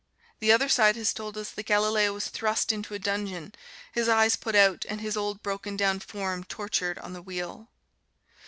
[0.39, 3.53] The other side has told us that Galileo was thrust into a dungeon,
[3.91, 7.69] his eyes put out, and his old broken down form tortured on the wheel.